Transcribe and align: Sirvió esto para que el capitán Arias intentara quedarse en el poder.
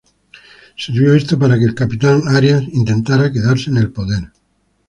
Sirvió 0.77 1.13
esto 1.13 1.37
para 1.37 1.59
que 1.59 1.63
el 1.63 1.75
capitán 1.75 2.23
Arias 2.27 2.63
intentara 2.73 3.31
quedarse 3.31 3.69
en 3.69 3.77
el 3.77 3.91
poder. 3.91 4.31